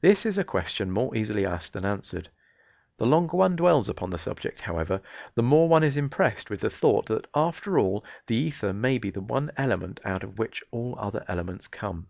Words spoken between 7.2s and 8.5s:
after all the